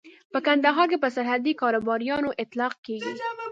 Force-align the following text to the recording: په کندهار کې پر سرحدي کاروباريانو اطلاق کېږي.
په 0.31 0.39
کندهار 0.47 0.87
کې 0.91 1.01
پر 1.03 1.09
سرحدي 1.15 1.53
کاروباريانو 1.61 2.29
اطلاق 2.43 2.73
کېږي. 2.85 3.11